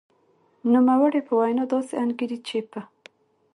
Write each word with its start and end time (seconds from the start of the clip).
نوموړې 0.73 1.21
په 1.27 1.33
وینا 1.39 1.63
داسې 1.71 1.93
انګېري 2.03 2.37
چې 2.47 2.57
په 2.71 2.81